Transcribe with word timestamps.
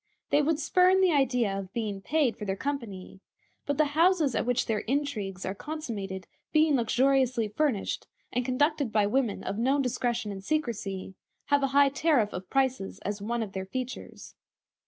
They 0.31 0.41
would 0.41 0.57
spurn 0.59 0.99
the 0.99 1.11
idea 1.11 1.55
of 1.55 1.71
being 1.73 2.01
paid 2.01 2.35
for 2.35 2.43
their 2.43 2.55
company; 2.55 3.19
but 3.67 3.77
the 3.77 3.85
houses 3.93 4.33
at 4.33 4.47
which 4.47 4.65
their 4.65 4.79
intrigues 4.79 5.45
are 5.45 5.53
consummated 5.53 6.25
being 6.51 6.75
luxuriously 6.75 7.47
furnished, 7.49 8.07
and 8.33 8.43
conducted 8.43 8.91
by 8.91 9.05
women 9.05 9.43
of 9.43 9.59
known 9.59 9.83
discretion 9.83 10.31
and 10.31 10.43
secrecy, 10.43 11.13
have 11.49 11.61
a 11.61 11.67
high 11.77 11.89
tariff 11.89 12.33
of 12.33 12.49
prices 12.49 12.97
as 13.05 13.21
one 13.21 13.43
of 13.43 13.51
their 13.51 13.67
features. 13.67 14.33